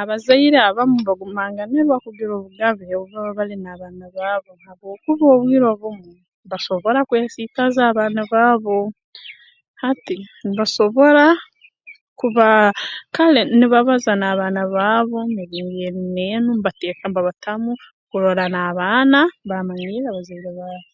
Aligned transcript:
Abazaire 0.00 0.58
abamu 0.68 0.98
bagumanganirwa 1.08 1.96
kugira 2.04 2.30
obugabe 2.38 2.84
obu 2.96 3.06
baba 3.14 3.32
bali 3.38 3.56
n'abaana 3.58 4.06
baabo 4.16 4.52
habwokuba 4.64 5.24
obwire 5.34 5.66
obumu 5.74 6.10
basobora 6.50 6.98
kwesiitaza 7.08 7.80
abaana 7.90 8.22
baabo 8.32 8.76
hati 9.82 10.16
mbasobora 10.50 11.24
kubaa 12.18 12.68
kale 13.14 13.40
nibabaza 13.58 14.12
n'abaana 14.16 14.62
baabo 14.74 15.18
mu 15.32 15.40
ngeri 15.44 15.78
enu 15.86 16.02
n'enu 16.14 16.48
niba 16.54 17.08
mbabatamu 17.10 17.72
kurora 18.10 18.44
n'abaana 18.52 19.20
baamanyiira 19.48 20.08
bazaire 20.16 20.50
baabo 20.58 20.88